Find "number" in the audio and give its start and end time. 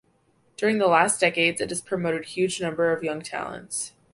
2.59-2.91